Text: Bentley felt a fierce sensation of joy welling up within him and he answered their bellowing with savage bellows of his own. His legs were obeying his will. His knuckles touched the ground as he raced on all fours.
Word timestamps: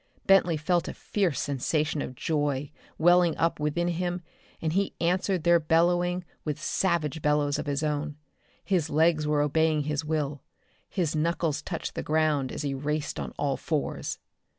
Bentley 0.25 0.57
felt 0.57 0.87
a 0.87 0.95
fierce 0.95 1.39
sensation 1.39 2.01
of 2.01 2.15
joy 2.15 2.71
welling 2.97 3.37
up 3.37 3.59
within 3.59 3.87
him 3.87 4.23
and 4.59 4.73
he 4.73 4.95
answered 4.99 5.43
their 5.43 5.59
bellowing 5.59 6.25
with 6.43 6.59
savage 6.59 7.21
bellows 7.21 7.59
of 7.59 7.67
his 7.67 7.83
own. 7.83 8.17
His 8.65 8.89
legs 8.89 9.27
were 9.27 9.41
obeying 9.41 9.81
his 9.81 10.03
will. 10.03 10.41
His 10.89 11.15
knuckles 11.15 11.61
touched 11.61 11.93
the 11.93 12.01
ground 12.01 12.51
as 12.51 12.63
he 12.63 12.73
raced 12.73 13.19
on 13.19 13.31
all 13.37 13.57
fours. 13.57 14.17